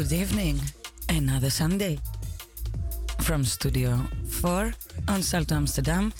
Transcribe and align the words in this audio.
Good 0.00 0.12
evening. 0.12 0.58
Another 1.10 1.50
Sunday. 1.50 1.98
From 3.20 3.44
Studio 3.44 4.00
4 4.30 4.72
on 5.08 5.22
Salto 5.22 5.54
Amsterdam, 5.54 6.14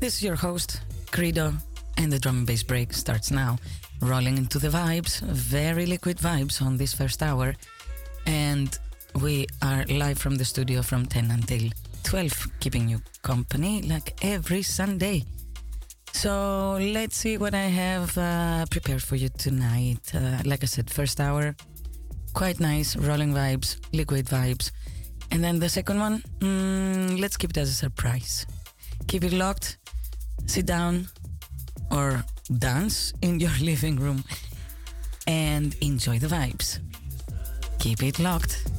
this 0.00 0.16
is 0.16 0.22
your 0.22 0.34
host, 0.34 0.82
Credo, 1.12 1.54
and 1.96 2.12
the 2.12 2.18
drum 2.18 2.36
and 2.36 2.46
bass 2.46 2.62
break 2.62 2.92
starts 2.92 3.30
now. 3.30 3.56
Rolling 4.02 4.36
into 4.36 4.58
the 4.58 4.68
vibes, 4.68 5.22
very 5.22 5.86
liquid 5.86 6.18
vibes 6.18 6.60
on 6.60 6.76
this 6.76 6.92
first 6.92 7.22
hour. 7.22 7.54
And 8.26 8.78
we 9.22 9.46
are 9.62 9.86
live 9.86 10.18
from 10.18 10.34
the 10.36 10.44
studio 10.44 10.82
from 10.82 11.06
10 11.06 11.30
until 11.30 11.70
12, 12.02 12.60
keeping 12.60 12.86
you 12.86 13.00
company 13.22 13.80
like 13.80 14.12
every 14.20 14.60
Sunday. 14.60 15.24
So 16.12 16.76
let's 16.78 17.16
see 17.16 17.38
what 17.38 17.54
I 17.54 17.68
have 17.82 18.18
uh, 18.18 18.66
prepared 18.70 19.02
for 19.02 19.16
you 19.16 19.30
tonight. 19.30 20.12
Uh, 20.14 20.42
like 20.44 20.62
I 20.62 20.66
said, 20.66 20.90
first 20.90 21.18
hour, 21.18 21.56
quite 22.36 22.60
nice, 22.60 22.96
rolling 22.96 23.32
vibes, 23.32 23.78
liquid 23.94 24.26
vibes. 24.26 24.70
And 25.30 25.42
then 25.42 25.58
the 25.58 25.70
second 25.70 25.98
one, 25.98 26.22
mm, 26.40 27.18
let's 27.18 27.38
keep 27.38 27.50
it 27.50 27.56
as 27.56 27.70
a 27.70 27.74
surprise. 27.74 28.46
Keep 29.08 29.24
it 29.24 29.32
locked, 29.32 29.78
sit 30.44 30.66
down, 30.66 31.08
or 31.90 32.22
dance 32.58 33.14
in 33.22 33.40
your 33.40 33.56
living 33.62 33.96
room 33.96 34.22
and 35.26 35.74
enjoy 35.80 36.18
the 36.18 36.26
vibes. 36.26 36.78
Keep 37.78 38.02
it 38.02 38.18
locked. 38.18 38.70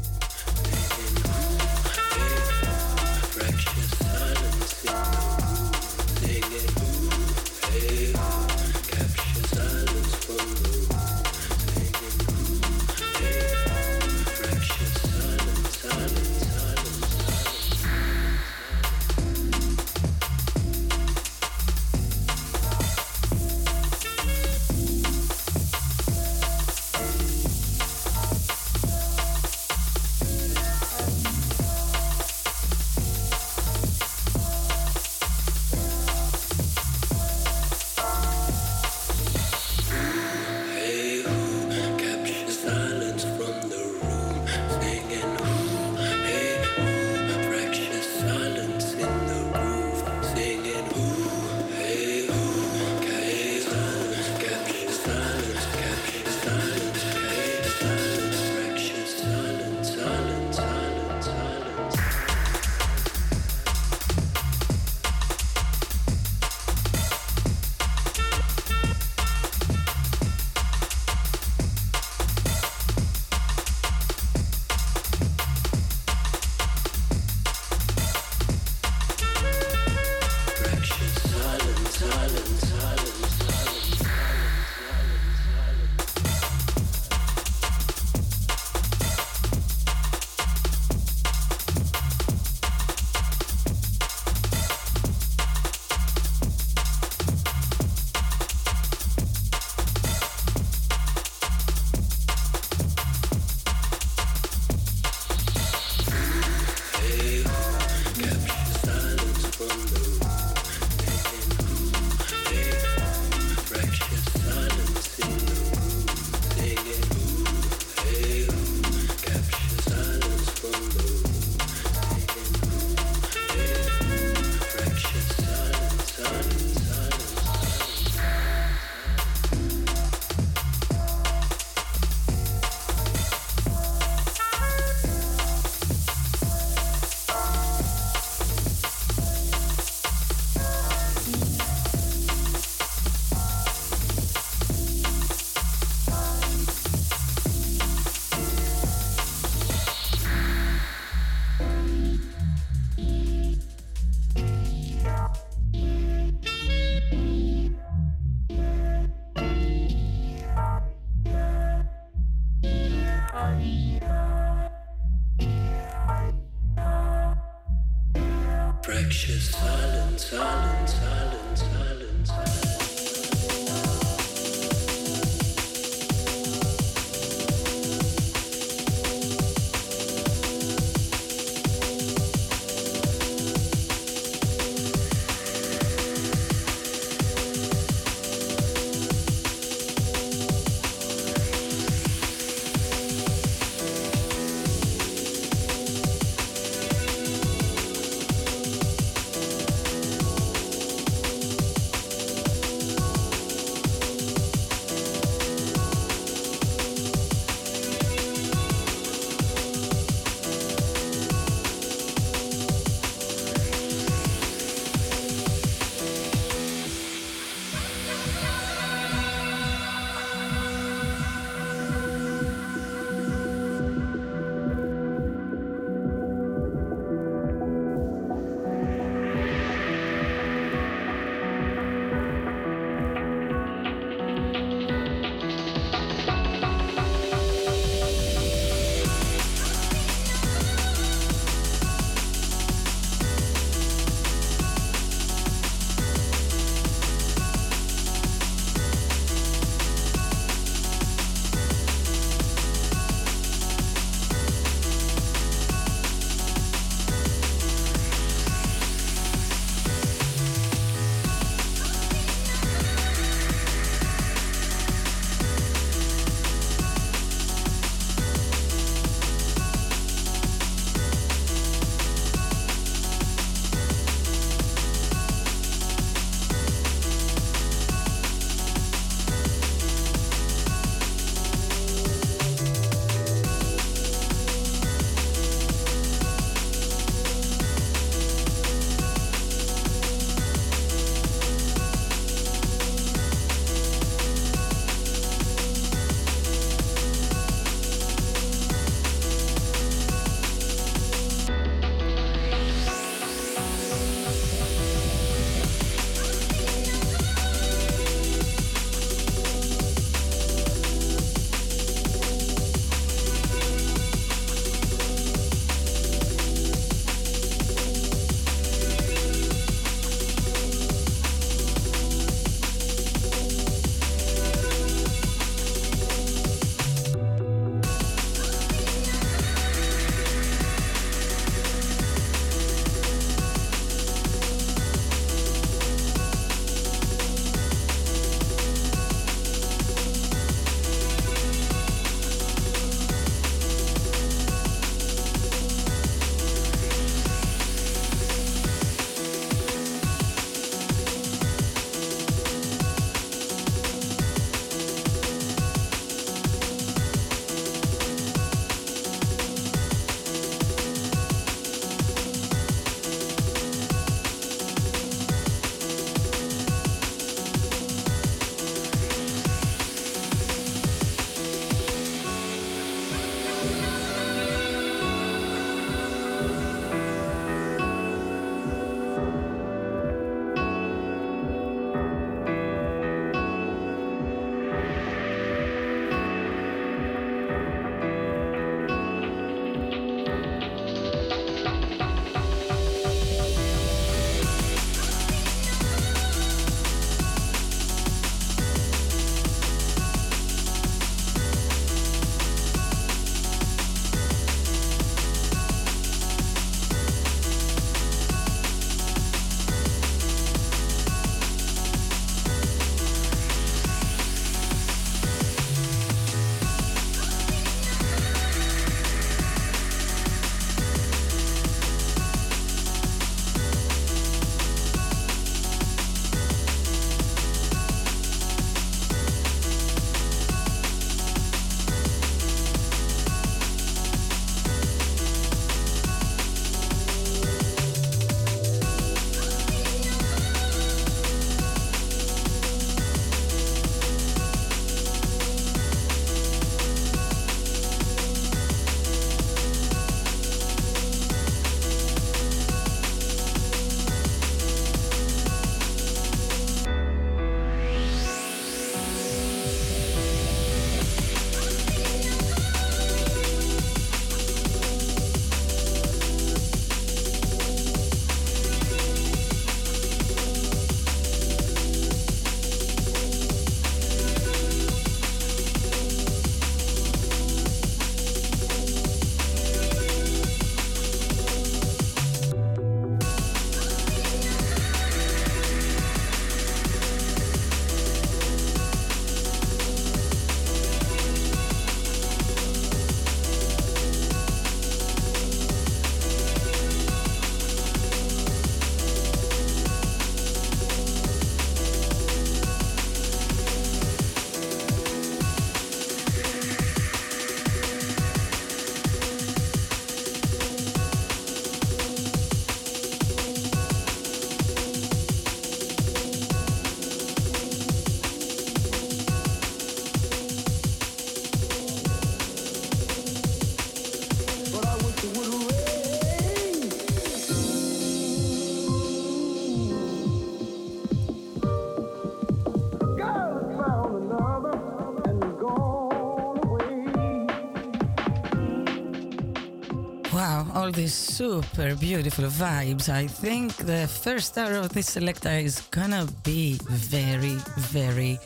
All 540.87 540.93
these 540.93 541.13
super 541.13 541.95
beautiful 541.95 542.45
vibes, 542.45 543.09
I 543.09 543.27
think 543.27 543.75
the 543.75 544.07
first 544.07 544.57
hour 544.57 544.75
of 544.77 544.89
this 544.93 545.09
selecta 545.15 545.51
is 545.61 545.81
gonna 545.91 546.25
be 546.43 546.77
very, 546.89 547.57
very 547.91 548.39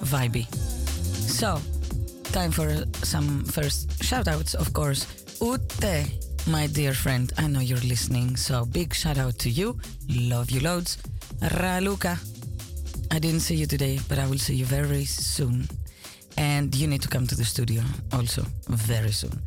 vibey. 0.00 0.46
So, 1.28 1.60
time 2.32 2.52
for 2.52 2.86
some 3.04 3.44
first 3.44 3.90
shoutouts, 4.00 4.54
of 4.54 4.72
course. 4.72 5.06
Ute, 5.42 6.06
my 6.46 6.68
dear 6.68 6.94
friend, 6.94 7.30
I 7.36 7.48
know 7.48 7.60
you're 7.60 7.86
listening, 7.86 8.36
so 8.36 8.64
big 8.64 8.94
shout 8.94 9.18
out 9.18 9.38
to 9.40 9.50
you. 9.50 9.78
Love 10.08 10.50
you 10.50 10.60
loads. 10.60 10.96
Raluca, 11.40 12.16
I 13.10 13.18
didn't 13.18 13.40
see 13.40 13.56
you 13.56 13.66
today, 13.66 14.00
but 14.08 14.18
I 14.18 14.26
will 14.26 14.38
see 14.38 14.54
you 14.54 14.64
very 14.64 15.04
soon. 15.04 15.68
And 16.38 16.74
you 16.74 16.86
need 16.86 17.02
to 17.02 17.08
come 17.08 17.26
to 17.26 17.34
the 17.34 17.44
studio 17.44 17.82
also 18.10 18.42
very 18.68 19.12
soon. 19.12 19.38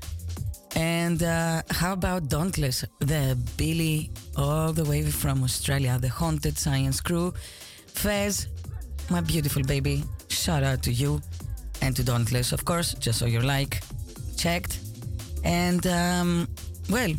And 0.78 1.24
uh, 1.24 1.64
how 1.72 1.94
about 1.94 2.30
Dauntless, 2.30 2.86
the 3.00 3.36
Billy 3.58 4.12
all 4.36 4.72
the 4.72 4.86
way 4.86 5.02
from 5.02 5.44
Australia, 5.44 5.98
the 6.00 6.08
Haunted 6.08 6.56
Science 6.56 7.02
crew? 7.02 7.34
Fez, 7.88 8.48
my 9.10 9.22
beautiful 9.22 9.64
baby, 9.64 10.04
shout 10.30 10.62
out 10.62 10.84
to 10.84 10.94
you 10.94 11.20
and 11.82 11.96
to 11.96 12.04
Dauntless, 12.04 12.52
of 12.52 12.64
course, 12.64 12.94
just 12.94 13.18
so 13.18 13.26
you're 13.26 13.42
like, 13.42 13.82
checked. 14.38 14.78
And 15.44 15.88
um, 15.88 16.48
well, 16.92 17.14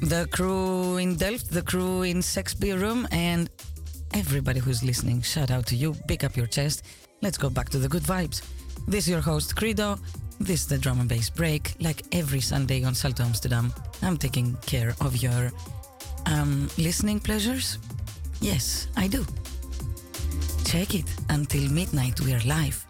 the 0.00 0.26
crew 0.32 0.96
in 0.96 1.16
Delft, 1.16 1.50
the 1.50 1.62
crew 1.62 2.00
in 2.00 2.22
Sex 2.22 2.54
Beer 2.54 2.78
Room, 2.78 3.06
and 3.12 3.50
everybody 4.14 4.58
who's 4.58 4.82
listening, 4.82 5.20
shout 5.20 5.50
out 5.50 5.66
to 5.66 5.76
you, 5.76 5.94
pick 6.08 6.24
up 6.24 6.34
your 6.34 6.46
chest. 6.46 6.82
Let's 7.20 7.36
go 7.36 7.50
back 7.50 7.68
to 7.70 7.78
the 7.78 7.88
good 7.88 8.04
vibes. 8.04 8.40
This 8.88 9.04
is 9.04 9.10
your 9.10 9.20
host, 9.20 9.54
Credo. 9.54 9.98
This 10.38 10.60
is 10.62 10.66
the 10.66 10.78
drum 10.78 11.00
and 11.00 11.08
bass 11.08 11.30
break. 11.30 11.74
Like 11.80 12.02
every 12.12 12.40
Sunday 12.40 12.84
on 12.84 12.94
Salto 12.94 13.24
Amsterdam, 13.24 13.72
I'm 14.02 14.16
taking 14.16 14.56
care 14.66 14.94
of 15.00 15.16
your 15.16 15.50
um, 16.26 16.68
listening 16.78 17.20
pleasures. 17.20 17.78
Yes, 18.40 18.88
I 18.96 19.08
do. 19.08 19.24
Check 20.64 20.94
it. 20.94 21.06
Until 21.28 21.70
midnight, 21.70 22.20
we 22.20 22.34
are 22.34 22.42
live. 22.44 22.84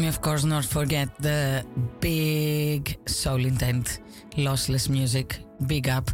Me, 0.00 0.08
of 0.08 0.20
course, 0.20 0.44
not 0.44 0.64
forget 0.64 1.08
the 1.18 1.64
big 2.00 2.96
soul 3.06 3.44
intent, 3.44 4.00
lossless 4.36 4.88
music. 4.88 5.38
Big 5.66 5.88
up. 5.88 6.10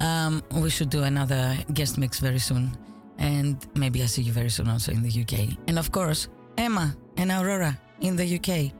Um, 0.00 0.42
we 0.50 0.70
should 0.70 0.90
do 0.90 1.02
another 1.02 1.56
guest 1.74 1.98
mix 1.98 2.20
very 2.20 2.38
soon. 2.38 2.76
And 3.18 3.56
maybe 3.74 4.00
I'll 4.02 4.08
see 4.08 4.22
you 4.22 4.32
very 4.32 4.50
soon 4.50 4.68
also 4.68 4.92
in 4.92 5.02
the 5.02 5.10
UK. 5.22 5.56
And 5.68 5.78
of 5.78 5.92
course, 5.92 6.28
Emma 6.56 6.96
and 7.16 7.30
Aurora 7.30 7.78
in 8.00 8.16
the 8.16 8.26
UK. 8.36 8.72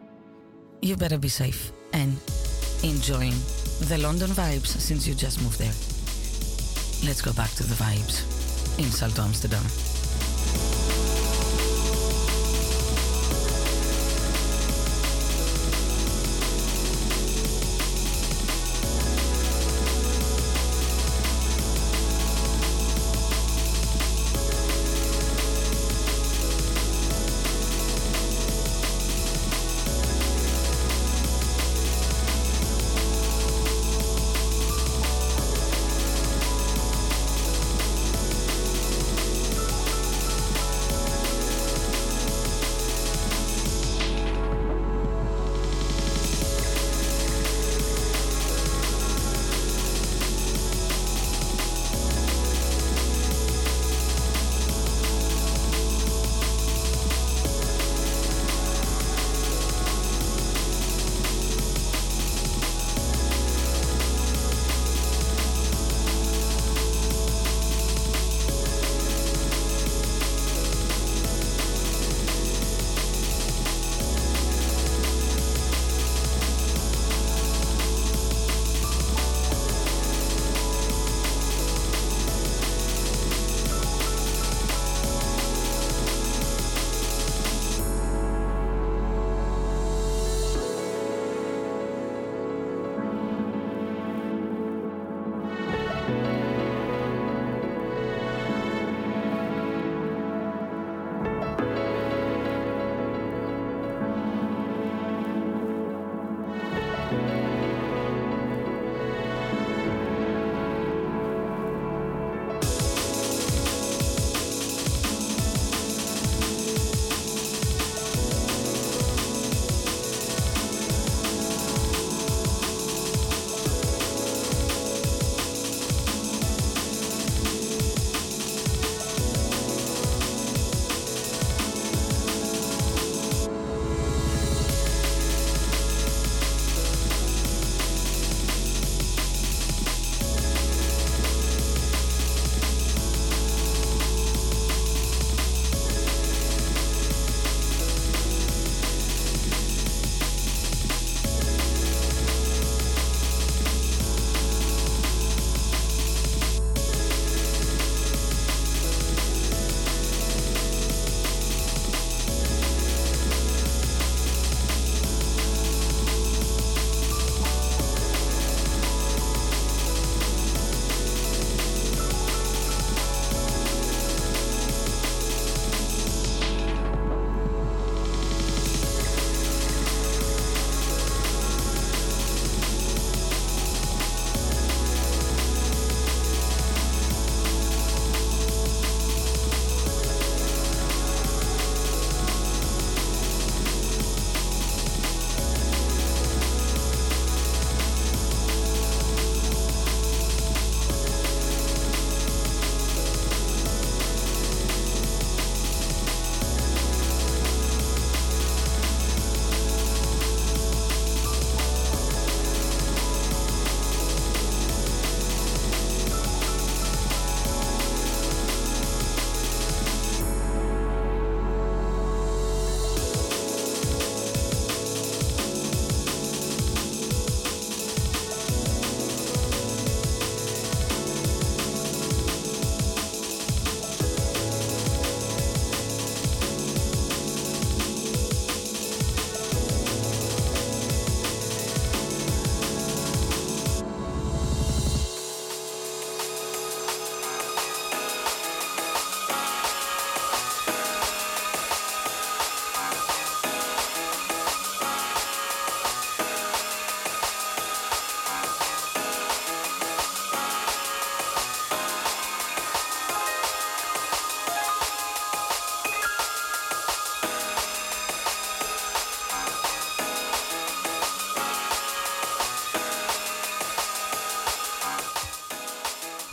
You 0.80 0.96
better 0.96 1.18
be 1.18 1.28
safe 1.28 1.72
and 1.92 2.16
enjoying 2.82 3.34
the 3.88 3.98
London 3.98 4.30
vibes 4.30 4.68
since 4.68 5.06
you 5.06 5.14
just 5.14 5.42
moved 5.42 5.58
there. 5.58 5.74
Let's 7.06 7.20
go 7.22 7.32
back 7.32 7.50
to 7.52 7.64
the 7.64 7.74
vibes 7.74 8.24
in 8.78 8.90
Salto 8.90 9.22
Amsterdam. 9.22 9.87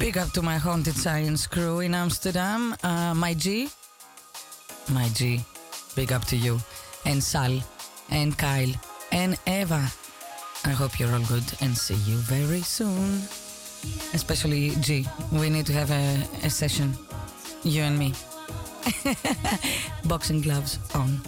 Big 0.05 0.19
up 0.19 0.31
to 0.33 0.43
my 0.43 0.57
Haunted 0.57 0.95
Science 0.95 1.47
crew 1.47 1.79
in 1.79 1.95
Amsterdam. 1.95 2.75
Uh, 2.83 3.15
my 3.15 3.33
G, 3.33 3.69
my 4.93 5.09
G, 5.09 5.41
big 5.95 6.13
up 6.13 6.23
to 6.25 6.35
you. 6.35 6.59
And 7.05 7.23
Sal, 7.23 7.59
and 8.11 8.37
Kyle 8.37 8.69
and 9.11 9.35
Eva. 9.47 9.81
I 10.63 10.69
hope 10.69 10.99
you're 10.99 11.11
all 11.11 11.25
good 11.25 11.51
and 11.59 11.75
see 11.75 11.95
you 12.05 12.17
very 12.17 12.61
soon. 12.61 13.15
Especially 14.13 14.75
G. 14.79 15.07
We 15.31 15.49
need 15.49 15.65
to 15.65 15.73
have 15.73 15.89
a, 15.89 16.21
a 16.45 16.51
session, 16.51 16.93
you 17.63 17.81
and 17.81 17.97
me. 17.97 18.13
Boxing 20.05 20.41
gloves 20.41 20.77
on. 20.93 21.19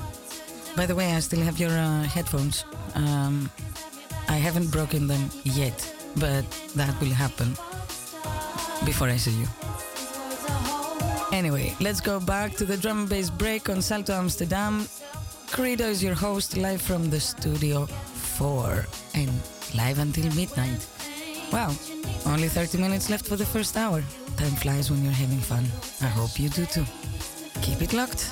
By 0.75 0.85
the 0.85 0.93
way, 0.93 1.15
I 1.15 1.19
still 1.21 1.41
have 1.41 1.59
your 1.59 1.71
uh, 1.71 2.03
headphones. 2.03 2.63
Um, 2.93 3.49
I 4.29 4.35
haven't 4.35 4.69
broken 4.69 5.07
them 5.07 5.31
yet, 5.43 5.81
but 6.15 6.45
that 6.75 6.93
will 7.01 7.15
happen 7.25 7.57
before 8.85 9.09
I 9.09 9.17
see 9.17 9.31
you. 9.31 9.47
Anyway, 11.31 11.75
let's 11.79 12.01
go 12.01 12.19
back 12.19 12.55
to 12.55 12.65
the 12.65 12.77
drum 12.77 12.99
and 12.99 13.09
bass 13.09 13.29
break 13.29 13.69
on 13.69 13.81
Salto 13.81 14.13
Amsterdam. 14.13 14.87
Credo 15.51 15.85
is 15.85 16.03
your 16.03 16.15
host, 16.15 16.57
live 16.57 16.81
from 16.81 17.09
the 17.09 17.19
studio 17.19 17.85
4 17.85 18.85
and 19.15 19.31
live 19.75 19.99
until 19.99 20.25
midnight. 20.35 20.85
Wow, 21.51 21.73
only 22.25 22.49
30 22.49 22.77
minutes 22.77 23.09
left 23.09 23.25
for 23.25 23.35
the 23.35 23.45
first 23.45 23.77
hour. 23.77 24.03
Time 24.37 24.55
flies 24.61 24.91
when 24.91 25.03
you're 25.03 25.13
having 25.13 25.39
fun. 25.39 25.65
I 26.01 26.09
hope 26.09 26.39
you 26.39 26.49
do 26.49 26.65
too. 26.65 26.85
Keep 27.61 27.81
it 27.81 27.93
locked. 27.93 28.31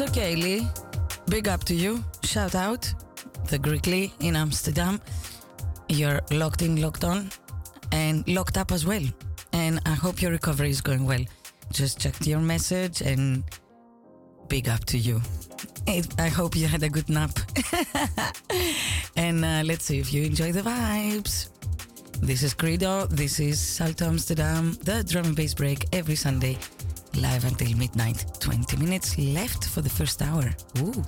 Okay, 0.00 0.34
Lee. 0.34 0.66
Big 1.28 1.46
up 1.46 1.64
to 1.64 1.74
you. 1.74 2.02
Shout 2.24 2.54
out 2.54 2.90
the 3.48 3.58
Greek 3.58 3.86
Lee 3.86 4.12
in 4.20 4.34
Amsterdam. 4.34 4.98
You're 5.90 6.20
locked 6.30 6.62
in, 6.62 6.80
locked 6.80 7.04
on, 7.04 7.30
and 7.92 8.26
locked 8.26 8.56
up 8.56 8.72
as 8.72 8.86
well. 8.86 9.02
And 9.52 9.78
I 9.84 9.90
hope 9.90 10.22
your 10.22 10.30
recovery 10.30 10.70
is 10.70 10.80
going 10.80 11.04
well. 11.04 11.20
Just 11.70 12.00
checked 12.00 12.26
your 12.26 12.40
message 12.40 13.02
and 13.02 13.44
big 14.48 14.70
up 14.70 14.84
to 14.86 14.96
you. 14.96 15.20
I 16.18 16.28
hope 16.28 16.56
you 16.56 16.66
had 16.66 16.82
a 16.82 16.88
good 16.88 17.10
nap. 17.10 17.32
and 19.16 19.44
uh, 19.44 19.62
let's 19.66 19.84
see 19.84 19.98
if 19.98 20.14
you 20.14 20.22
enjoy 20.22 20.52
the 20.52 20.62
vibes. 20.62 21.50
This 22.20 22.42
is 22.42 22.54
Credo. 22.54 23.06
This 23.06 23.38
is 23.38 23.60
Salto 23.60 24.06
Amsterdam, 24.06 24.78
the 24.82 25.04
drum 25.04 25.26
and 25.26 25.36
bass 25.36 25.52
break 25.52 25.84
every 25.92 26.16
Sunday 26.16 26.56
live 27.14 27.44
until 27.44 27.76
midnight. 27.76 28.24
20 28.40 28.76
minutes 28.76 29.18
left 29.18 29.64
for 29.64 29.80
the 29.80 29.90
first 29.90 30.22
hour. 30.22 30.54
Ooh. 30.78 31.04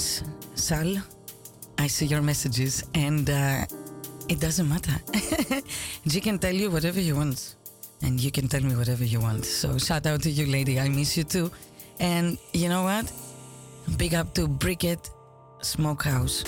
Yes, 0.00 0.24
Sal, 0.54 0.96
I 1.76 1.86
see 1.86 2.06
your 2.06 2.22
messages 2.22 2.84
and 2.94 3.28
uh, 3.28 3.66
it 4.30 4.40
doesn't 4.40 4.66
matter. 4.66 4.96
G 6.06 6.22
can 6.22 6.38
tell 6.38 6.54
you 6.54 6.70
whatever 6.70 6.98
you 6.98 7.16
want 7.16 7.56
and 8.00 8.18
you 8.18 8.30
can 8.30 8.48
tell 8.48 8.62
me 8.62 8.74
whatever 8.76 9.04
you 9.04 9.20
want. 9.20 9.44
So 9.44 9.76
shout 9.76 10.06
out 10.06 10.22
to 10.22 10.30
you, 10.30 10.46
lady. 10.46 10.80
I 10.80 10.88
miss 10.88 11.18
you 11.18 11.24
too. 11.24 11.50
And 11.98 12.38
you 12.54 12.70
know 12.70 12.82
what? 12.82 13.12
Big 13.98 14.14
up 14.14 14.32
to 14.36 14.48
Briquet 14.48 15.10
Smokehouse. 15.60 16.44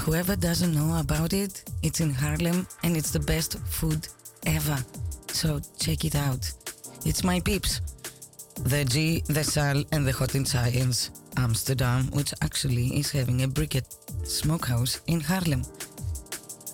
Whoever 0.00 0.34
doesn't 0.34 0.74
know 0.74 1.00
about 1.00 1.34
it, 1.34 1.62
it's 1.82 2.00
in 2.00 2.14
Haarlem, 2.14 2.66
and 2.82 2.96
it's 2.96 3.10
the 3.10 3.20
best 3.20 3.58
food 3.58 4.08
ever. 4.46 4.78
So 5.28 5.60
check 5.78 6.06
it 6.06 6.16
out. 6.16 6.50
It's 7.04 7.24
my 7.24 7.40
peeps. 7.40 7.82
The 8.64 8.86
G, 8.86 9.22
the 9.26 9.44
Sal, 9.44 9.84
and 9.92 10.06
the 10.06 10.12
Hot 10.12 10.34
in 10.34 10.46
Science 10.46 11.10
Amsterdam, 11.40 12.08
which 12.12 12.34
actually 12.42 12.98
is 12.98 13.10
having 13.10 13.42
a 13.42 13.48
briquet 13.48 13.86
smokehouse 14.24 15.00
in 15.06 15.20
Haarlem 15.20 15.64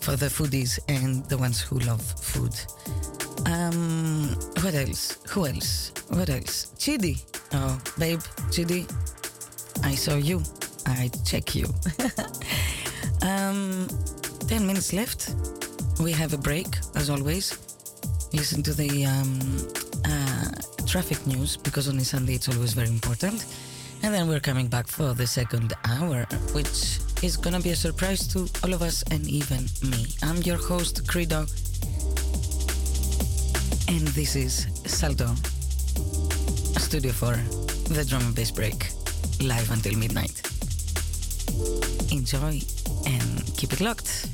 for 0.02 0.16
the 0.16 0.26
foodies 0.26 0.78
and 0.88 1.24
the 1.26 1.38
ones 1.38 1.60
who 1.60 1.78
love 1.80 2.02
food. 2.02 2.54
Um, 3.46 4.36
what 4.62 4.74
else? 4.74 5.18
Who 5.30 5.46
else? 5.46 5.92
What 6.08 6.30
else? 6.30 6.72
Chidi. 6.78 7.22
Oh, 7.52 7.78
babe, 7.98 8.20
Chidi, 8.50 8.82
I 9.84 9.94
saw 9.94 10.16
you. 10.16 10.42
I 10.86 11.10
check 11.24 11.54
you. 11.54 11.66
um, 13.22 13.86
10 14.48 14.66
minutes 14.66 14.92
left. 14.92 15.34
We 16.00 16.12
have 16.12 16.34
a 16.34 16.38
break, 16.38 16.66
as 16.96 17.08
always. 17.08 17.56
Listen 18.32 18.62
to 18.64 18.74
the 18.74 19.06
um, 19.06 19.38
uh, 20.04 20.50
traffic 20.86 21.24
news 21.26 21.56
because 21.56 21.88
on 21.88 21.96
a 21.98 22.04
Sunday 22.04 22.34
it's 22.34 22.48
always 22.48 22.72
very 22.74 22.88
important. 22.88 23.44
And 24.06 24.14
then 24.14 24.28
we're 24.28 24.38
coming 24.38 24.68
back 24.68 24.86
for 24.86 25.14
the 25.14 25.26
second 25.26 25.74
hour, 25.84 26.28
which 26.52 27.00
is 27.24 27.36
gonna 27.36 27.58
be 27.58 27.70
a 27.70 27.74
surprise 27.74 28.28
to 28.28 28.46
all 28.62 28.72
of 28.72 28.80
us 28.80 29.02
and 29.10 29.26
even 29.26 29.66
me. 29.82 30.06
I'm 30.22 30.40
your 30.42 30.58
host, 30.58 31.08
Credo, 31.08 31.40
and 33.88 34.06
this 34.14 34.36
is 34.36 34.68
Salto 34.86 35.34
Studio 36.78 37.10
4, 37.10 37.32
the 37.90 38.04
drum 38.08 38.22
and 38.26 38.34
bass 38.36 38.52
break, 38.52 38.92
live 39.42 39.72
until 39.72 39.98
midnight. 39.98 40.40
Enjoy 42.12 42.60
and 43.06 43.56
keep 43.56 43.72
it 43.72 43.80
locked. 43.80 44.28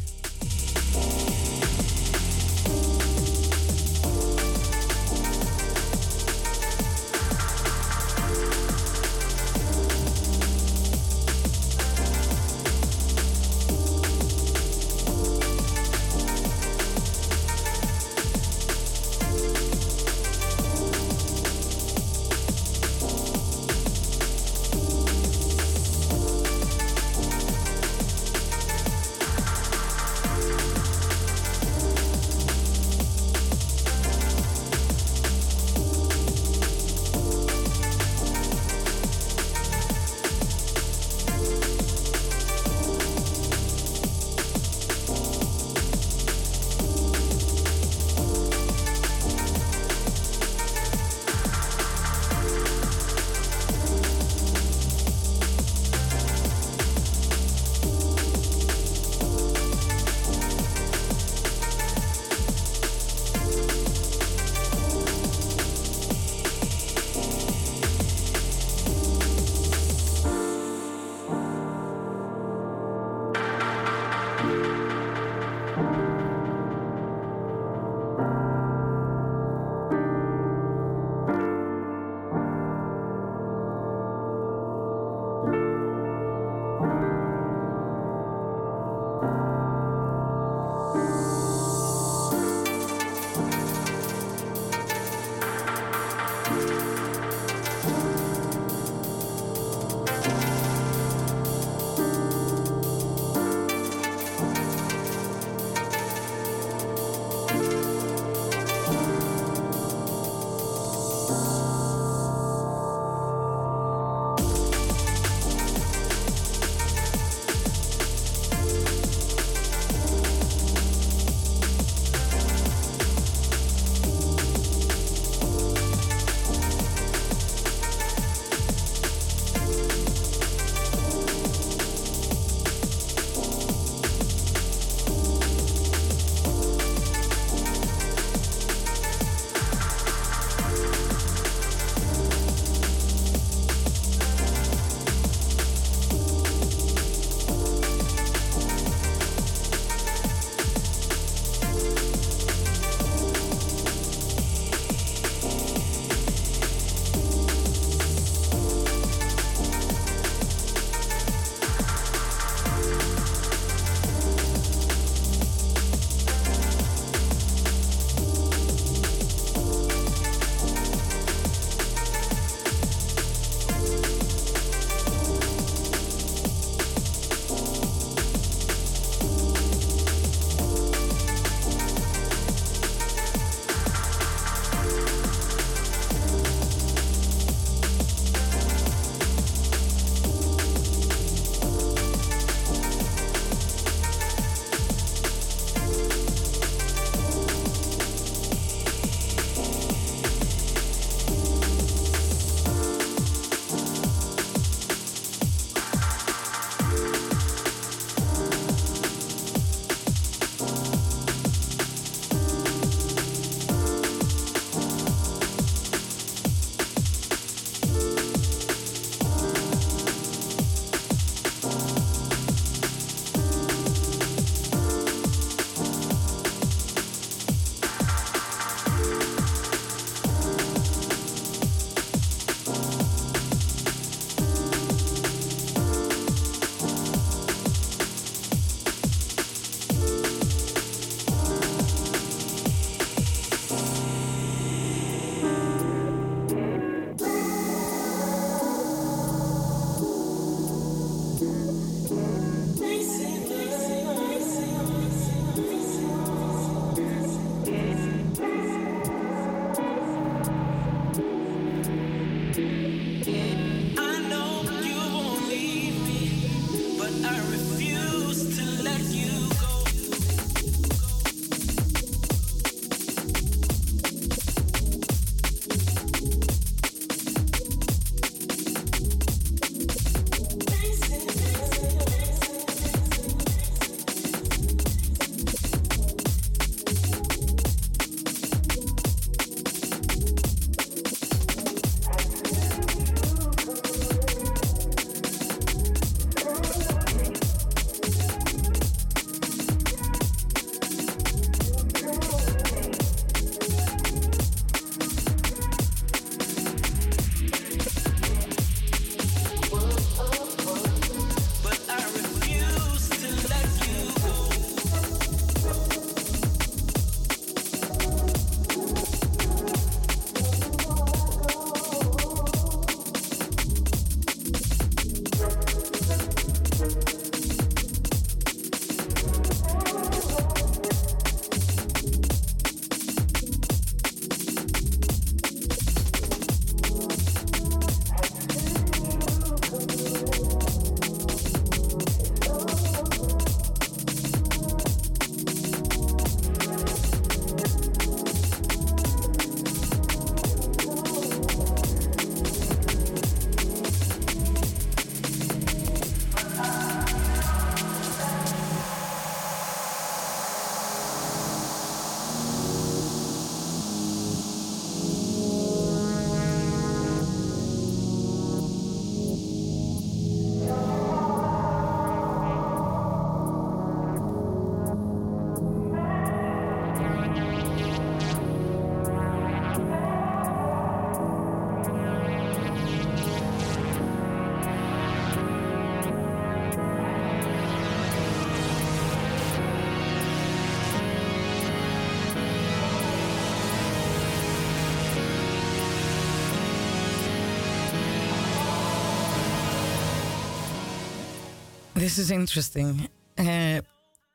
This 402.03 402.19
is 402.19 402.33
interesting. 402.33 403.09
Uh, 403.39 403.81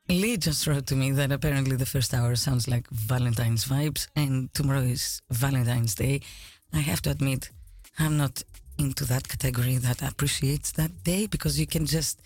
Lee 0.08 0.38
just 0.38 0.66
wrote 0.66 0.86
to 0.86 0.96
me 0.96 1.10
that 1.10 1.30
apparently 1.30 1.76
the 1.76 1.84
first 1.84 2.14
hour 2.14 2.34
sounds 2.34 2.66
like 2.66 2.88
Valentine's 2.88 3.66
vibes, 3.66 4.08
and 4.16 4.48
tomorrow 4.54 4.80
is 4.80 5.20
Valentine's 5.28 5.94
Day. 5.94 6.22
I 6.72 6.78
have 6.78 7.02
to 7.02 7.10
admit, 7.10 7.50
I'm 7.98 8.16
not 8.16 8.42
into 8.78 9.04
that 9.04 9.28
category 9.28 9.76
that 9.76 10.00
appreciates 10.00 10.72
that 10.72 11.04
day 11.04 11.26
because 11.26 11.60
you 11.60 11.66
can 11.66 11.84
just 11.84 12.22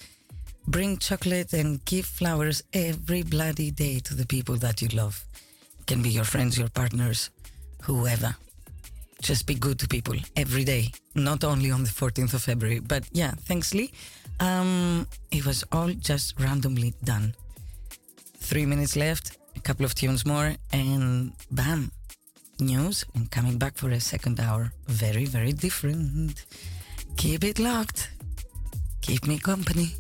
bring 0.69 0.99
chocolate 0.99 1.53
and 1.53 1.85
give 1.87 2.07
flowers 2.07 2.63
every 2.73 3.25
bloody 3.25 3.73
day 3.73 3.99
to 3.99 4.15
the 4.15 4.27
people 4.27 4.55
that 4.59 4.81
you 4.81 4.87
love. 4.97 5.25
It 5.81 5.87
can 5.89 6.03
be 6.03 6.11
your 6.11 6.29
friends, 6.33 6.57
your 6.57 6.69
partners, 6.69 7.31
whoever. 7.83 8.37
Just 9.23 9.47
be 9.47 9.55
good 9.55 9.79
to 9.79 9.87
people 9.87 10.17
every 10.35 10.65
day, 10.65 10.91
not 11.15 11.45
only 11.45 11.71
on 11.71 11.85
the 11.85 11.91
14th 11.91 12.35
of 12.35 12.43
February. 12.43 12.81
But 12.81 13.05
yeah, 13.13 13.31
thanks, 13.47 13.73
Lee. 13.73 13.93
Um, 14.41 15.07
it 15.31 15.47
was 15.47 15.65
all 15.71 15.93
just 15.93 16.39
randomly 16.41 16.93
done. 17.05 17.35
Three 18.39 18.67
minutes 18.67 18.97
left, 18.97 19.39
a 19.55 19.61
couple 19.61 19.87
of 19.87 19.95
tunes 19.95 20.27
more, 20.27 20.57
and 20.73 21.33
bam, 21.53 21.93
news. 22.59 23.05
And 23.15 23.31
coming 23.31 23.59
back 23.59 23.77
for 23.77 23.91
a 23.91 24.01
second 24.01 24.41
hour. 24.41 24.73
Very, 24.89 25.27
very 25.27 25.53
different. 25.53 26.45
Keep 27.17 27.45
it 27.45 27.61
locked. 27.61 28.11
Keep 29.03 29.29
me 29.29 29.39
company. 29.39 29.95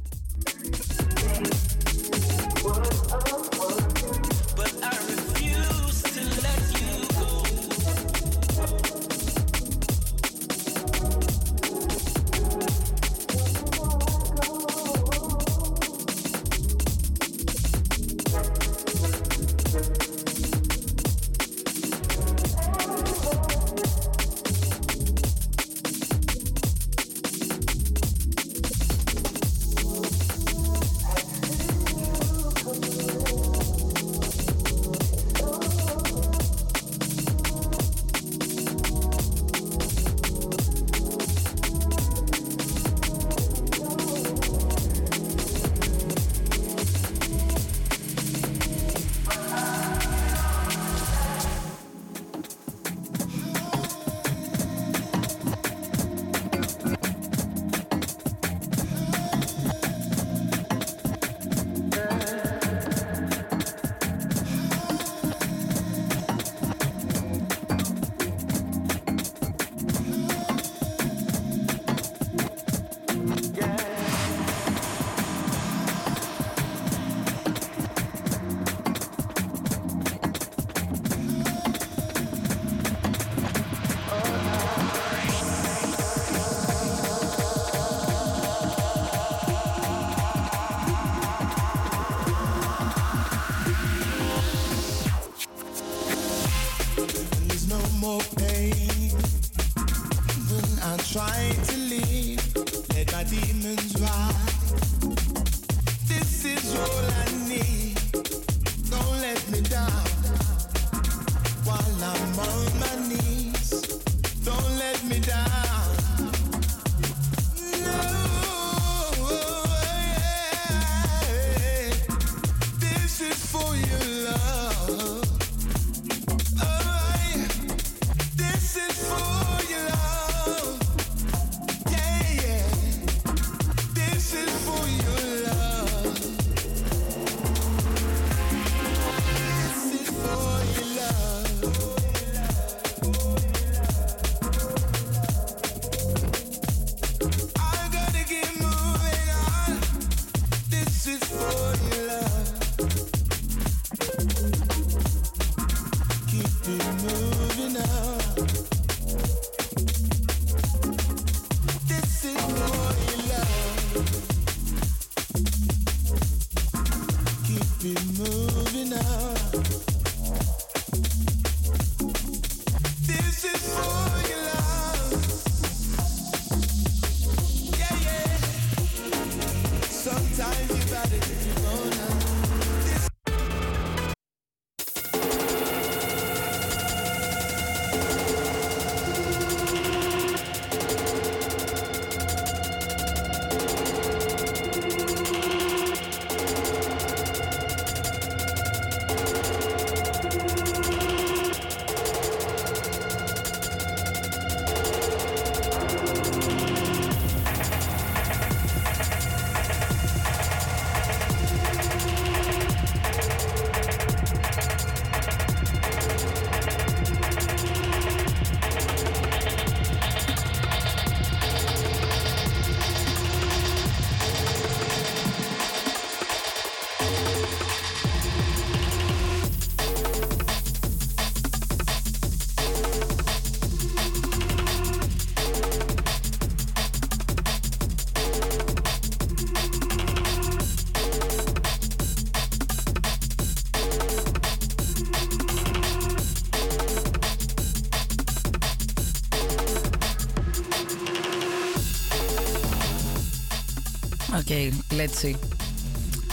Okay, 254.53 254.71
let's 254.93 255.19
see. 255.19 255.35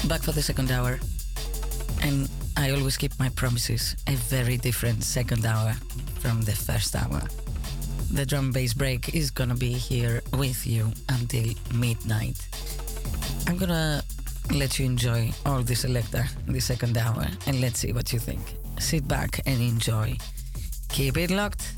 Back 0.09 0.23
for 0.23 0.33
the 0.33 0.41
second 0.41 0.71
hour. 0.71 0.99
And 2.03 2.27
I 2.57 2.71
always 2.71 2.97
keep 2.97 3.17
my 3.17 3.29
promises. 3.29 3.95
A 4.07 4.15
very 4.27 4.57
different 4.57 5.05
second 5.05 5.45
hour 5.45 5.71
from 6.19 6.41
the 6.41 6.51
first 6.51 6.97
hour. 6.97 7.21
The 8.11 8.25
drum 8.25 8.51
bass 8.51 8.73
break 8.73 9.15
is 9.15 9.31
gonna 9.31 9.55
be 9.55 9.71
here 9.71 10.21
with 10.33 10.67
you 10.67 10.91
until 11.07 11.47
midnight. 11.73 12.35
I'm 13.47 13.55
gonna 13.55 14.03
let 14.51 14.79
you 14.79 14.85
enjoy 14.85 15.31
all 15.45 15.63
the 15.63 15.75
selector 15.75 16.25
uh, 16.27 16.51
the 16.51 16.59
second 16.59 16.97
hour 16.97 17.25
and 17.47 17.61
let's 17.61 17.79
see 17.79 17.93
what 17.93 18.11
you 18.11 18.19
think. 18.19 18.41
Sit 18.79 19.07
back 19.07 19.39
and 19.45 19.61
enjoy. 19.61 20.17
Keep 20.89 21.15
it 21.15 21.31
locked. 21.31 21.68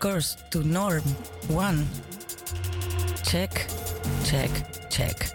Course, 0.00 0.36
to 0.50 0.62
Norm. 0.64 1.02
One. 1.48 1.86
Check, 3.22 3.66
check, 4.24 4.50
check. 4.88 5.29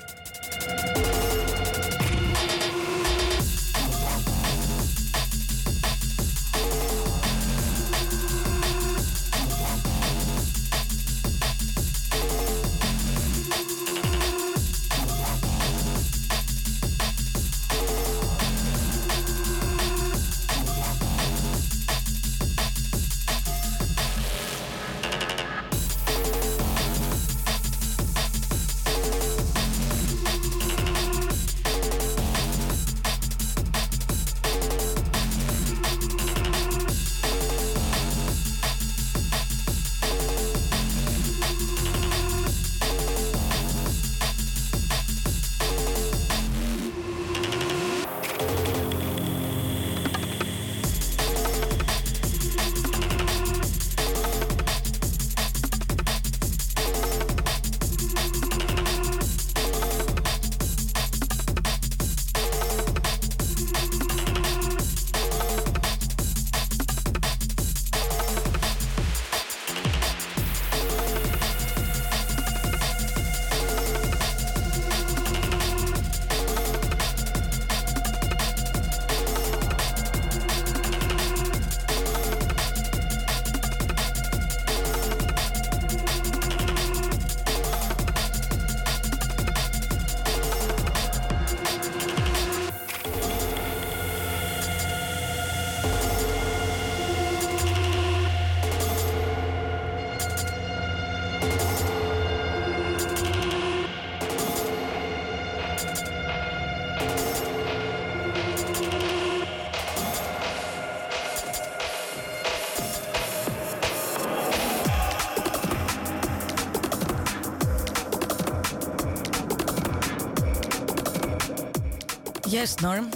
Yes, 122.64 122.80
Norm. 122.82 123.09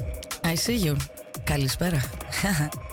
I 0.44 0.54
see 0.54 0.86
you. 0.86 0.96
Καλησπέρα. 1.44 2.00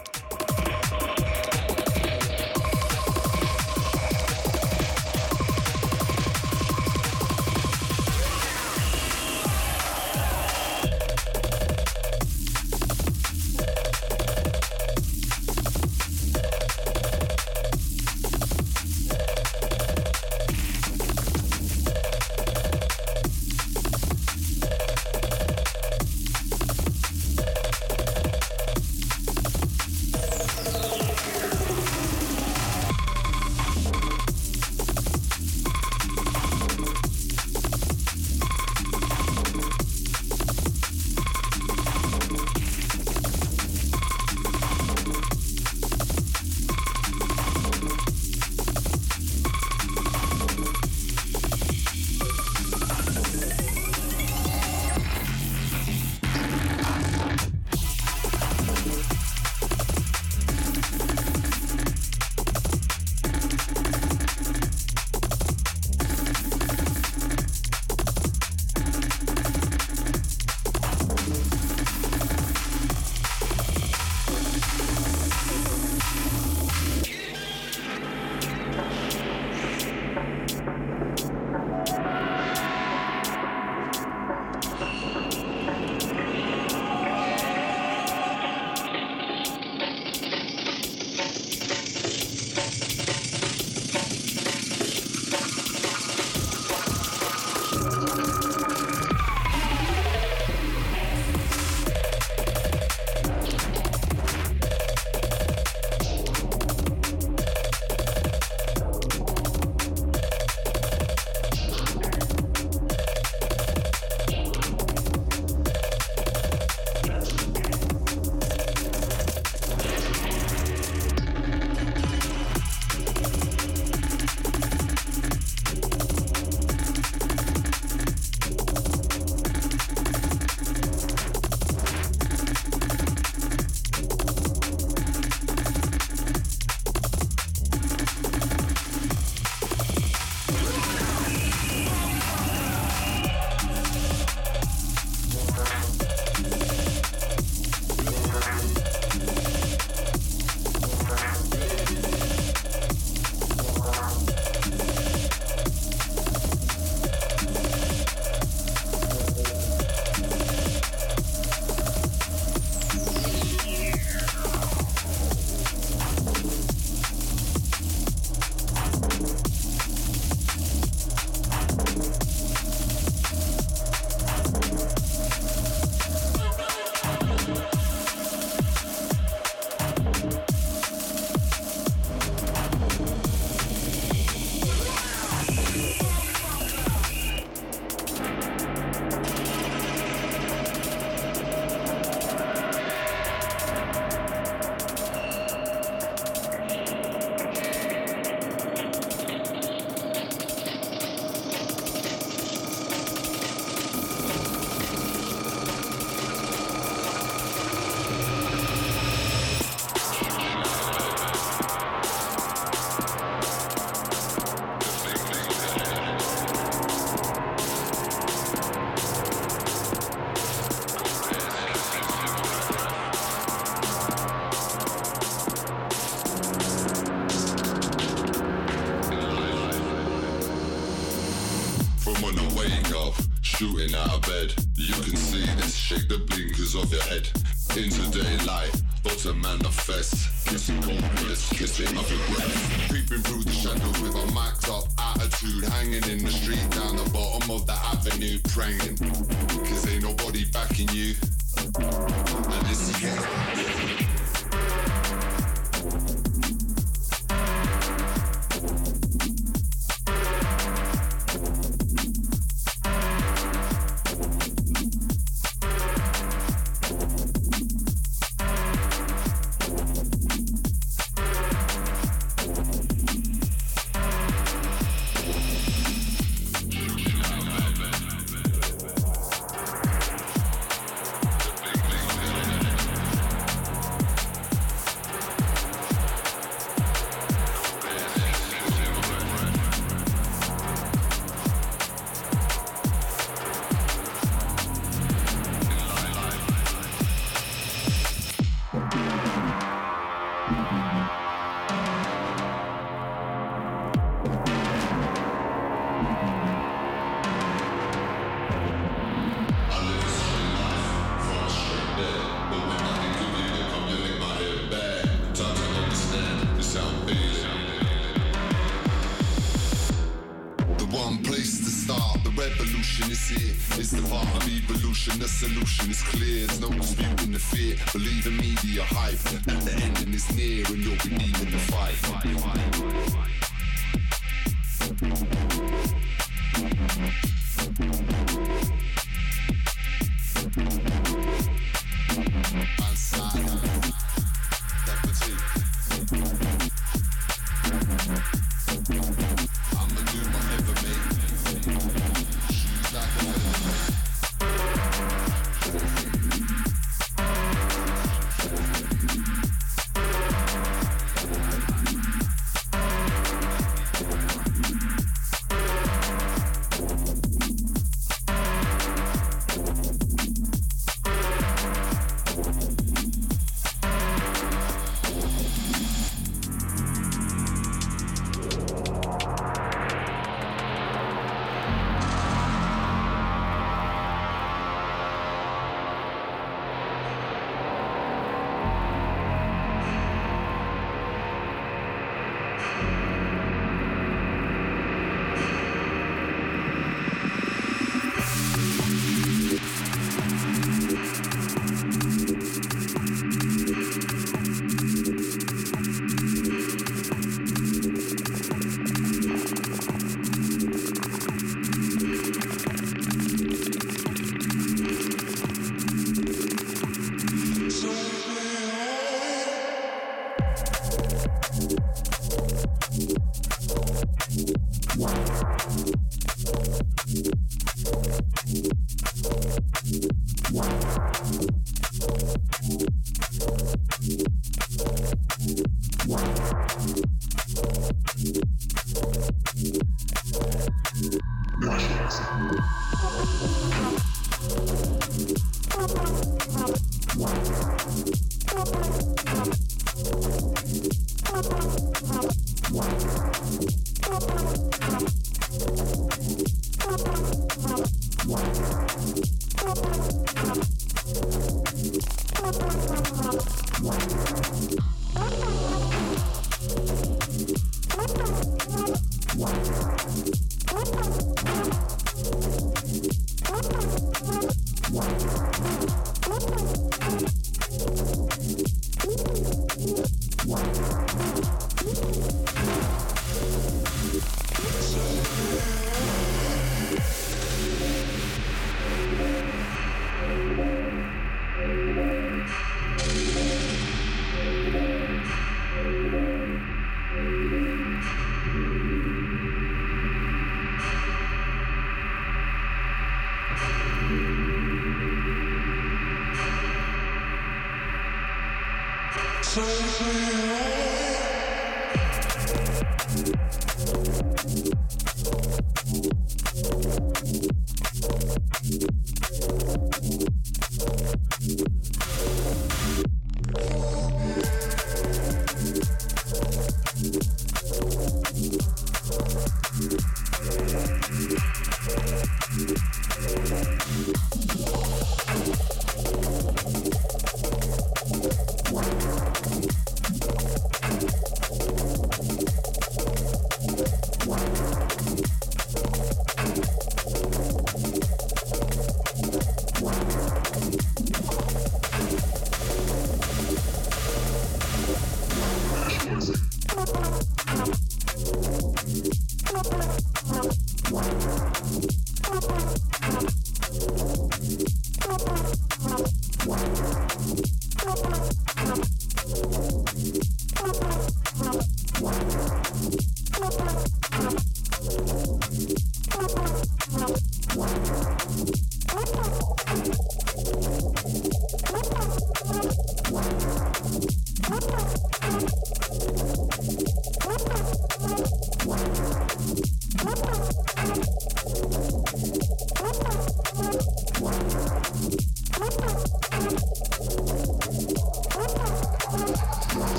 solution 325.37 325.91
is 325.91 326.03
clear, 326.03 326.47
there's 326.47 326.61
no 326.61 326.71
disputing 326.71 327.33
the 327.33 327.39
fear. 327.39 327.77
Believe 327.93 328.27
in 328.27 328.37
media 328.39 328.83
hype, 328.85 329.21
and 329.53 329.61
the 329.63 329.73
ending 329.85 330.15
is 330.15 330.27
near. 330.35 330.66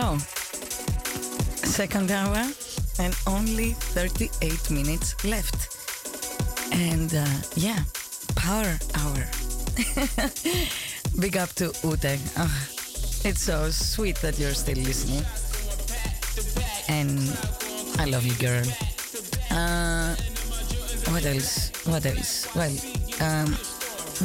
So, 0.00 0.16
second 1.76 2.10
hour 2.10 2.48
and 2.98 3.14
only 3.26 3.72
38 3.92 4.70
minutes 4.70 5.14
left. 5.26 5.76
And 6.72 7.12
uh, 7.14 7.26
yeah, 7.54 7.80
power 8.34 8.78
hour. 8.96 9.28
Big 11.20 11.36
up 11.36 11.50
to 11.60 11.66
Ute. 11.84 12.18
Oh, 12.38 12.68
it's 13.26 13.42
so 13.42 13.68
sweet 13.68 14.16
that 14.22 14.38
you're 14.38 14.54
still 14.54 14.78
listening. 14.78 15.22
And 16.88 17.20
I 18.00 18.06
love 18.06 18.24
you, 18.24 18.36
girl. 18.40 18.64
Uh, 19.50 20.16
what 21.12 21.26
else? 21.26 21.72
What 21.84 22.06
else? 22.06 22.48
Well, 22.56 22.72
um, 23.20 23.54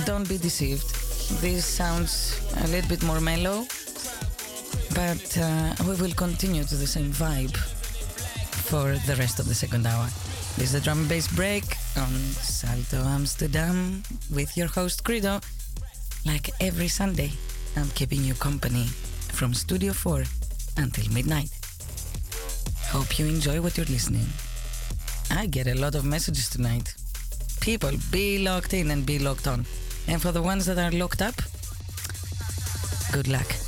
don't 0.05 0.29
be 0.29 0.37
deceived. 0.37 0.87
This 1.41 1.65
sounds 1.65 2.39
a 2.63 2.67
little 2.67 2.87
bit 2.87 3.03
more 3.03 3.19
mellow 3.19 3.67
but 4.95 5.37
uh, 5.37 5.75
we 5.87 5.95
will 6.01 6.13
continue 6.13 6.63
to 6.63 6.75
the 6.75 6.87
same 6.87 7.11
vibe 7.11 7.55
for 8.69 8.93
the 9.05 9.15
rest 9.17 9.39
of 9.39 9.47
the 9.47 9.53
second 9.53 9.85
hour. 9.85 10.05
This 10.55 10.67
is 10.67 10.71
the 10.71 10.79
drum 10.79 10.99
and 10.99 11.09
bass 11.09 11.27
break 11.27 11.65
on 11.97 12.09
Salto 12.39 12.97
Amsterdam 12.97 14.03
with 14.33 14.55
your 14.55 14.67
host 14.67 15.03
Credo. 15.03 15.41
Like 16.25 16.49
every 16.61 16.87
Sunday, 16.87 17.31
I'm 17.75 17.89
keeping 17.89 18.23
you 18.23 18.33
company 18.35 18.85
from 19.33 19.53
Studio 19.53 19.91
4 19.91 20.23
until 20.77 21.13
midnight. 21.13 21.51
Hope 22.87 23.19
you 23.19 23.25
enjoy 23.25 23.59
what 23.59 23.75
you're 23.75 23.85
listening. 23.87 24.27
I 25.29 25.47
get 25.47 25.67
a 25.67 25.75
lot 25.75 25.95
of 25.95 26.05
messages 26.05 26.49
tonight. 26.49 26.95
People, 27.59 27.91
be 28.11 28.39
locked 28.39 28.73
in 28.73 28.91
and 28.91 29.05
be 29.05 29.19
locked 29.19 29.47
on. 29.47 29.65
And 30.07 30.21
for 30.21 30.31
the 30.31 30.41
ones 30.41 30.65
that 30.67 30.77
are 30.77 30.91
locked 30.97 31.21
up, 31.21 31.35
good 33.11 33.27
luck. 33.27 33.64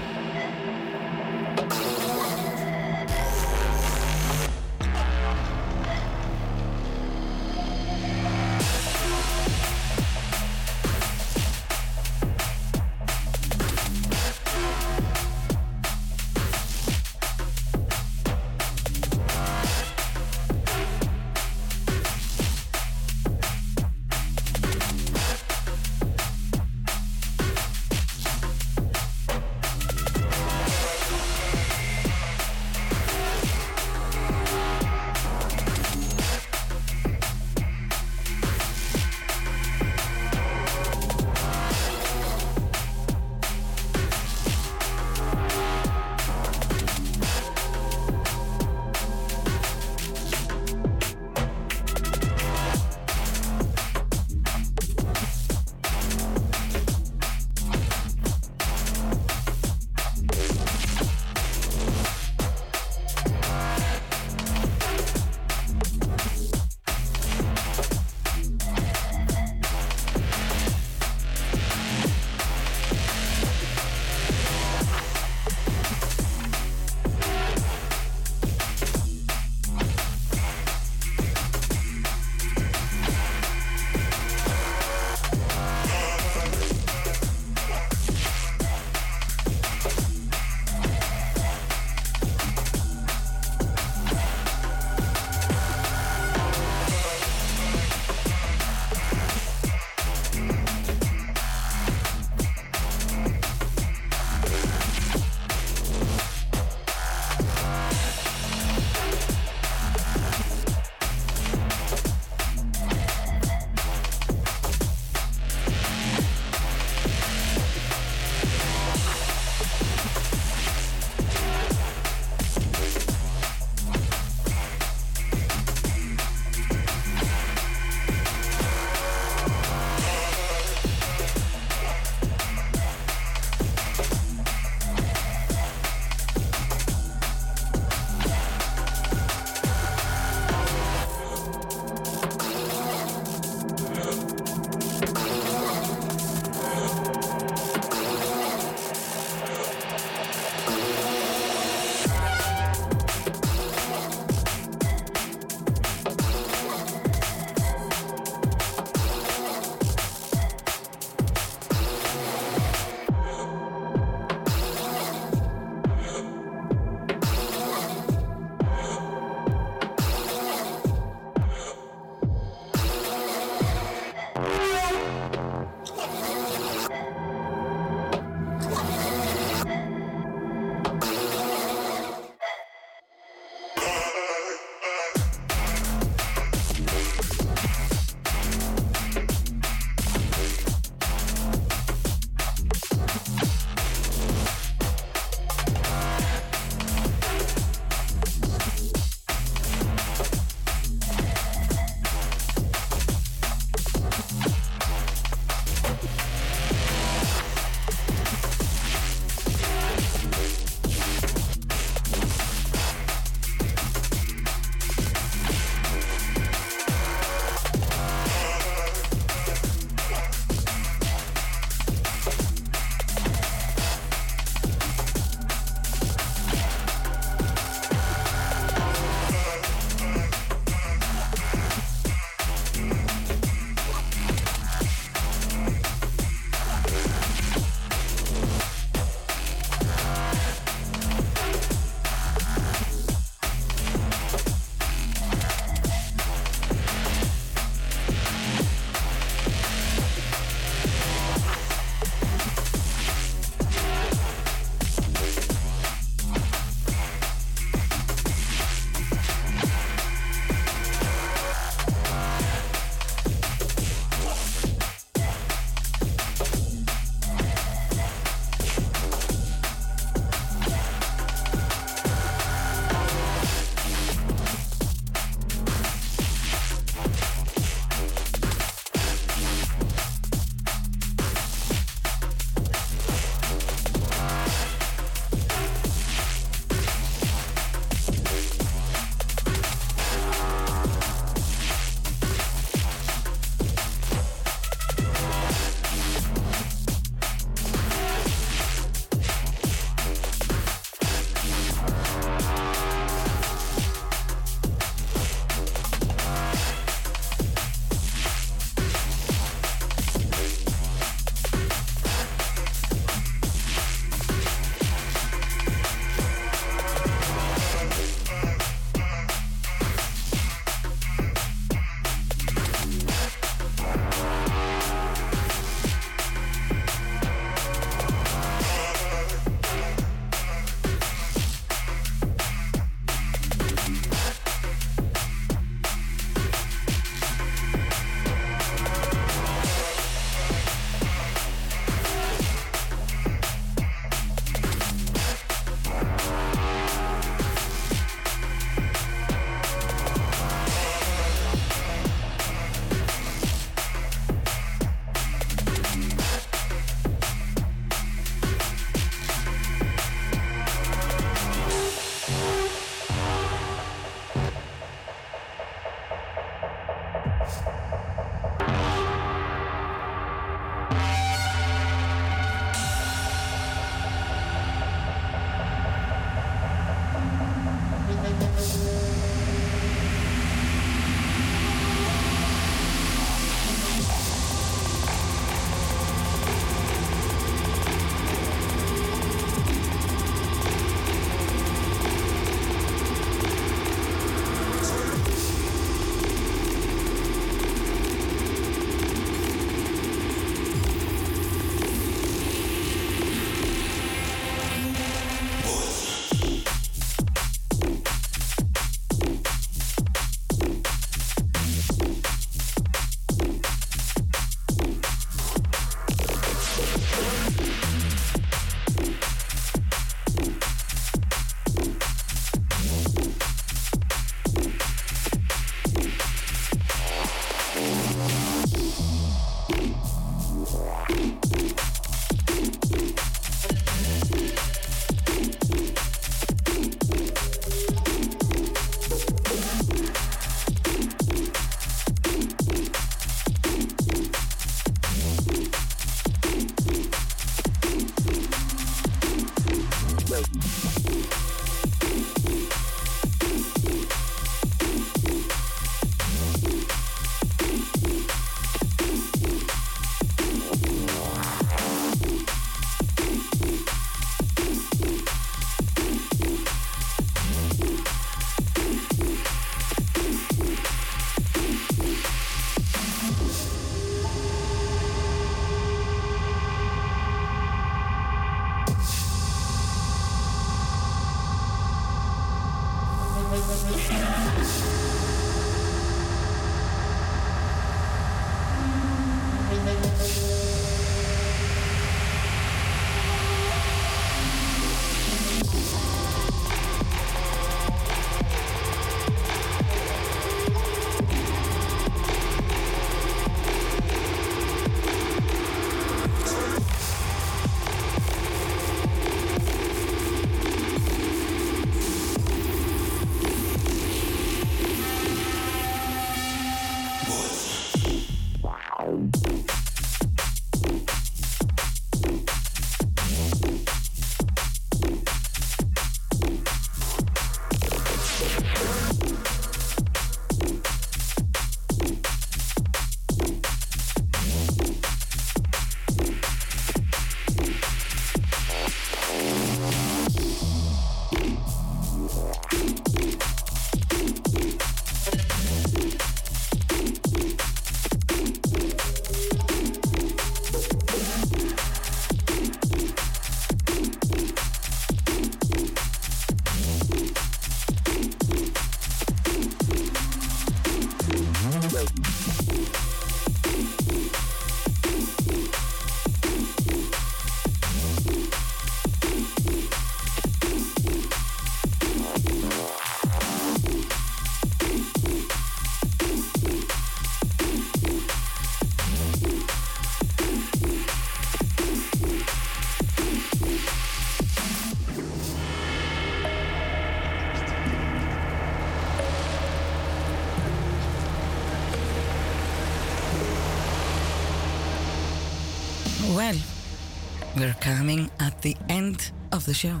We're 597.58 597.74
coming 597.80 598.30
at 598.38 598.62
the 598.62 598.76
end 598.88 599.32
of 599.52 599.64
the 599.66 599.74
show. 599.74 600.00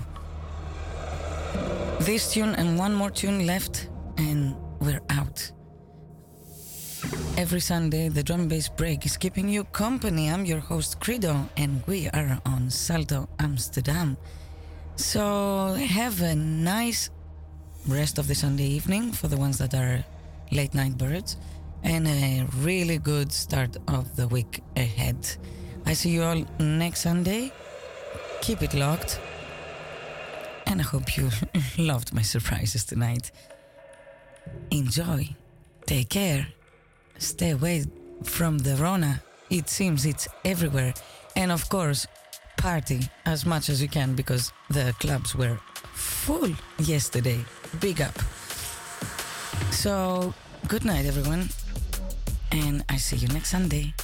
This 2.00 2.32
tune 2.32 2.54
and 2.54 2.78
one 2.78 2.94
more 2.94 3.10
tune 3.10 3.46
left, 3.46 3.88
and 4.16 4.54
we're 4.80 5.02
out. 5.10 5.50
Every 7.36 7.60
Sunday, 7.60 8.08
the 8.08 8.22
drum 8.22 8.46
bass 8.48 8.68
break 8.68 9.04
is 9.06 9.16
keeping 9.16 9.48
you 9.48 9.64
company. 9.64 10.30
I'm 10.30 10.44
your 10.44 10.60
host, 10.60 11.00
Credo, 11.00 11.48
and 11.56 11.82
we 11.86 12.08
are 12.10 12.40
on 12.46 12.70
Salto, 12.70 13.28
Amsterdam. 13.40 14.16
So, 14.96 15.74
have 15.74 16.22
a 16.22 16.34
nice 16.34 17.10
rest 17.88 18.18
of 18.18 18.28
the 18.28 18.34
Sunday 18.34 18.66
evening 18.66 19.12
for 19.12 19.26
the 19.26 19.36
ones 19.36 19.58
that 19.58 19.74
are 19.74 20.04
late 20.52 20.74
night 20.74 20.96
birds, 20.96 21.36
and 21.82 22.06
a 22.06 22.46
really 22.58 22.98
good 22.98 23.32
start 23.32 23.76
of 23.88 24.14
the 24.16 24.28
week 24.28 24.62
ahead. 24.76 25.36
I 25.88 25.94
see 25.94 26.10
you 26.10 26.22
all 26.22 26.44
next 26.58 27.00
Sunday. 27.00 27.50
Keep 28.42 28.62
it 28.62 28.74
locked. 28.74 29.18
And 30.66 30.80
I 30.80 30.84
hope 30.84 31.16
you 31.16 31.30
loved 31.78 32.12
my 32.12 32.20
surprises 32.20 32.84
tonight. 32.84 33.32
Enjoy. 34.70 35.30
Take 35.86 36.10
care. 36.10 36.48
Stay 37.16 37.52
away 37.52 37.86
from 38.22 38.58
the 38.58 38.76
Rona. 38.76 39.22
It 39.48 39.70
seems 39.70 40.04
it's 40.04 40.28
everywhere. 40.44 40.92
And 41.34 41.50
of 41.50 41.66
course, 41.70 42.06
party 42.58 43.00
as 43.24 43.46
much 43.46 43.70
as 43.70 43.80
you 43.80 43.88
can 43.88 44.14
because 44.14 44.52
the 44.68 44.94
clubs 45.00 45.34
were 45.34 45.58
full 45.94 46.52
yesterday. 46.78 47.42
Big 47.80 48.02
up. 48.02 48.18
So, 49.70 50.34
good 50.66 50.84
night, 50.84 51.06
everyone. 51.06 51.48
And 52.52 52.84
I 52.90 52.98
see 52.98 53.16
you 53.16 53.28
next 53.28 53.48
Sunday. 53.48 53.94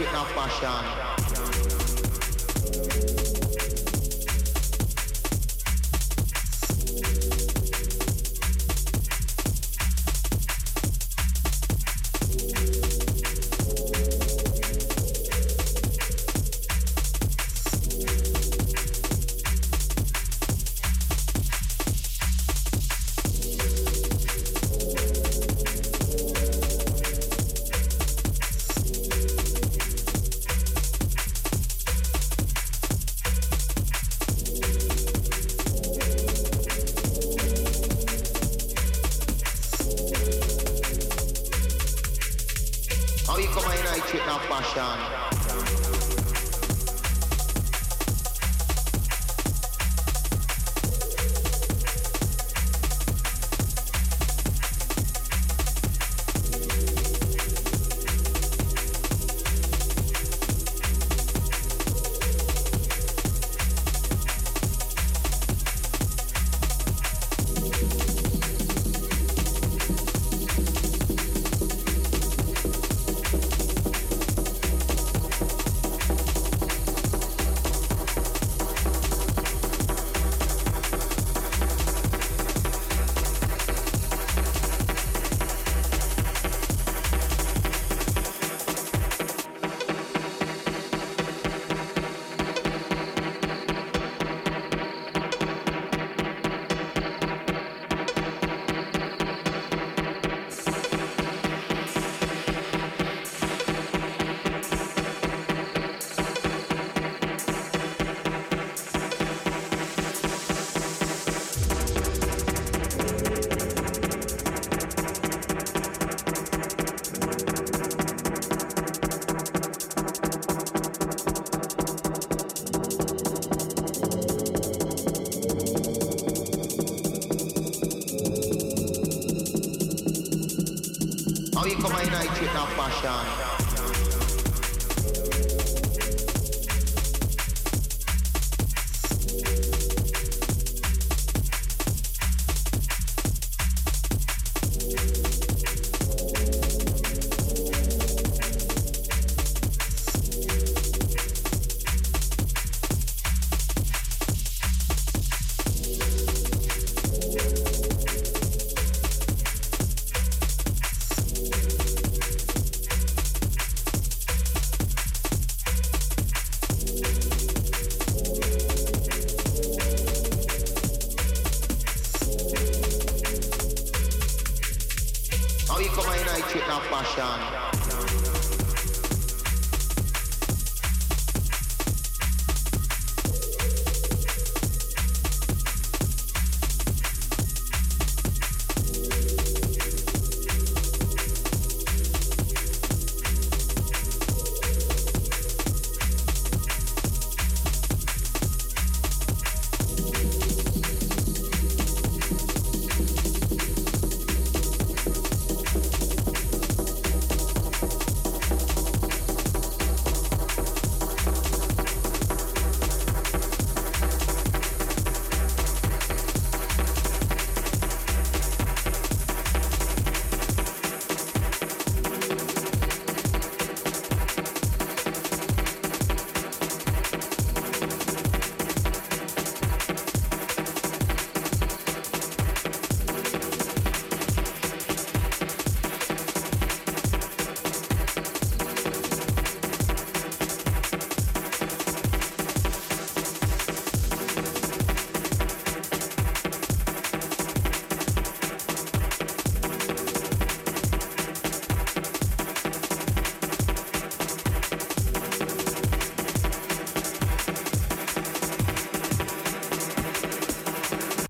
With 0.00 0.12
no 0.14 0.24
fashion? 0.24 0.99